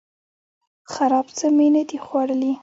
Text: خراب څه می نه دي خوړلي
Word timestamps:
خراب 0.93 1.25
څه 1.37 1.45
می 1.55 1.67
نه 1.75 1.83
دي 1.89 1.97
خوړلي 2.05 2.51